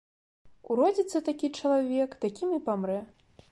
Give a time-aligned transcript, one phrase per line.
[0.75, 2.99] Уродзіцца такі чалавек, такім і памрэ.